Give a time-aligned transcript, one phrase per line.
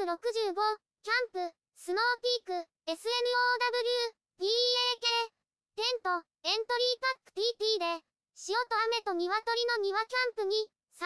[0.00, 0.16] 365、
[1.04, 2.96] キャンプ、スノーピーク、SNOW、
[4.40, 5.04] PAK、
[5.76, 8.00] テント、エントリーパック TT で、
[8.48, 10.56] 塩と雨と鶏の庭キャンプに、
[10.96, 11.04] 3、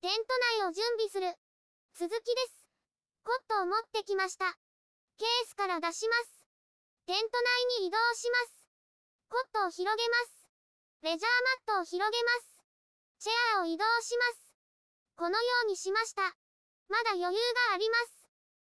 [0.00, 1.36] テント内を準備する。
[2.00, 2.72] 続きです。
[3.24, 4.56] コットを持ってきました。
[5.18, 6.48] ケースから出します。
[7.04, 8.72] テント内に移動します。
[9.28, 10.48] コットを広げます。
[11.02, 11.30] レジャー
[11.68, 12.64] マットを広げます。
[13.20, 14.54] チェアを移動します。
[15.14, 16.47] このようにしました。
[16.88, 18.28] まだ余裕があります。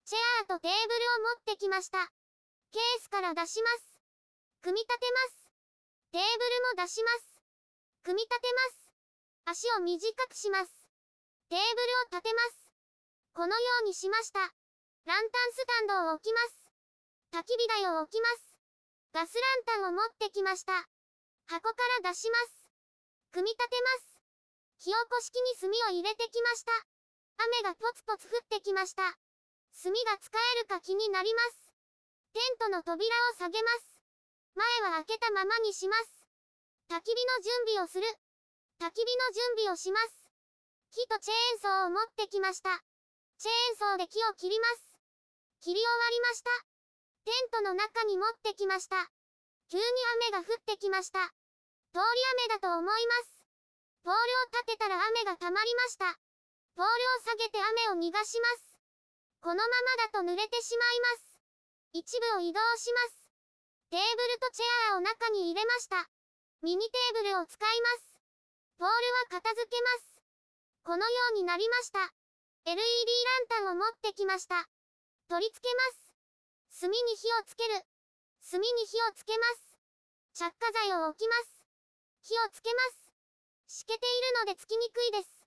[0.06, 2.12] チェアーとテーブルを持ってきました。
[2.72, 4.02] ケースから出します。
[4.62, 5.52] 組み立てます。
[6.12, 7.42] テーブルも出します。
[8.04, 8.54] 組み立て
[9.46, 9.66] ます。
[9.66, 10.72] 足を短くします。
[11.50, 12.72] テーブルを立てます。
[13.34, 14.40] このようにしました。
[15.06, 16.70] ランタンスタンドを置きます。
[17.32, 18.58] 焚き火台を置きます。
[19.14, 20.74] ガスランタンを持ってきました。
[21.48, 22.70] 箱から出します。
[23.32, 24.22] 組み立てます。
[24.80, 26.99] 火起こし器に炭を入れてきました。
[27.40, 29.04] 雨がポツポツ降ってきました。
[29.82, 31.72] 炭が使えるか気になります。
[32.34, 34.02] テントの扉を下げます。
[34.56, 36.28] 前は開けたままにします。
[36.92, 38.08] 焚き火の準備をする。
[38.80, 40.30] 焚き火の準備をします。
[40.92, 42.84] 木とチェーンソーを持ってきました。
[43.38, 45.00] チェーンソーで木を切ります。
[45.62, 46.52] 切り終わりました。
[47.24, 49.10] テントの中に持ってきました。
[49.72, 49.84] 急に
[50.32, 51.24] 雨が降ってきました。
[51.94, 52.02] 通り
[52.50, 53.46] 雨だと思います。
[54.04, 56.20] ポールを立てたら雨が溜まりました。
[56.80, 56.96] ポールを
[57.28, 57.60] 下げて
[57.92, 58.80] 雨を逃がします。
[59.44, 61.36] このままだと濡れてしまいます。
[61.92, 63.28] 一部を移動します。
[63.92, 66.08] テーブルとチェアを中に入れました。
[66.64, 68.24] ミニテーブルを使います。
[68.80, 70.24] ポールは片付けます。
[70.88, 72.00] このようになりました。
[72.64, 74.64] LED ランタンを持ってきました。
[75.28, 76.80] 取り付けます。
[76.80, 77.84] 炭に火をつける。
[78.40, 79.76] 炭に火をつけます。
[80.32, 81.60] 着火剤を置きます。
[82.24, 83.12] 火をつけます。
[83.68, 85.39] 湿気ているのでつきにくいです。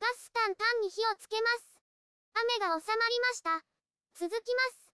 [0.00, 1.80] ガスタンタンに火をつけます。
[2.34, 3.64] 雨が収まりました。
[4.14, 4.92] 続きます。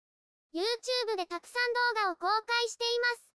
[0.55, 3.35] YouTube でたくさん動画を公開しています。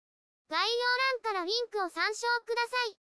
[0.49, 3.04] 概要欄からリンクを参照ください。